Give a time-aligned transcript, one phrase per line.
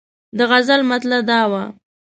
[0.37, 1.63] د غزل مطلع دا وه.